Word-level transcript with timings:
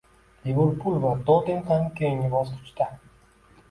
“Liverpul” 0.47 0.97
va 1.03 1.13
“Tottenhem” 1.29 1.87
keyingi 2.01 2.35
bosqichda 2.37 2.93